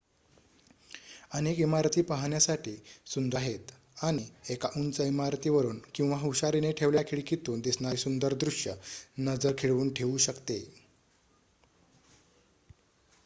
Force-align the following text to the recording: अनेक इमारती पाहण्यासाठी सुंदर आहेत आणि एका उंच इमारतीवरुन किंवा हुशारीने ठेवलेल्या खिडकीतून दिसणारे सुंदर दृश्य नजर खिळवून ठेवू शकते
अनेक 1.31 1.59
इमारती 1.59 2.01
पाहण्यासाठी 2.01 2.71
सुंदर 3.07 3.37
आहेत 3.37 3.71
आणि 4.03 4.23
एका 4.49 4.69
उंच 4.75 4.99
इमारतीवरुन 5.01 5.79
किंवा 5.93 6.17
हुशारीने 6.19 6.71
ठेवलेल्या 6.71 7.03
खिडकीतून 7.09 7.61
दिसणारे 7.61 7.97
सुंदर 7.97 8.33
दृश्य 8.37 8.73
नजर 9.19 9.53
खिळवून 9.57 9.93
ठेवू 9.93 10.17
शकते 10.19 10.59